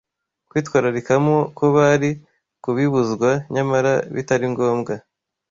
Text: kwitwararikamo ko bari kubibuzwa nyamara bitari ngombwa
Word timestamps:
kwitwararikamo 0.49 1.35
ko 1.57 1.65
bari 1.75 2.11
kubibuzwa 2.63 3.29
nyamara 3.53 3.91
bitari 4.15 4.45
ngombwa 4.53 4.93